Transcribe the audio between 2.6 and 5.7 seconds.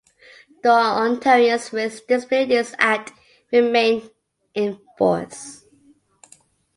Act remains in force.